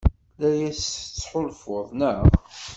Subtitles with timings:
[0.39, 2.19] La as-tettḥulfuḍ, naɣ?